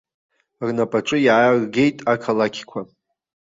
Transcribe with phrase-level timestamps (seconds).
[0.67, 2.81] Рнапаҿы иааргеит ақалақьқәа.